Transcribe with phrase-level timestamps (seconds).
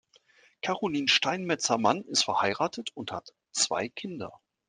[0.63, 4.41] Carolin Steinmetzer-Mann ist verheiratet und hat zwei Kinder.